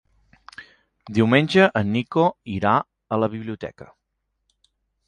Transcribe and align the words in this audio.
Diumenge 1.17 1.67
en 1.83 1.93
Nico 1.99 2.25
irà 2.57 2.73
a 2.81 3.21
la 3.25 3.31
biblioteca. 3.37 3.93